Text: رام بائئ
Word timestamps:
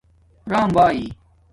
رام 0.51 0.69
بائئ 0.75 1.05